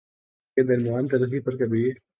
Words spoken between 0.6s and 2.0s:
درمیان تلخی پر کبھی